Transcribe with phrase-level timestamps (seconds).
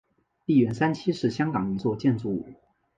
[0.47, 2.51] 利园三期是香港一座建筑物。